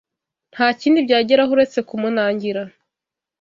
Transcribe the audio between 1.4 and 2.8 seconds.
uretse kumunangira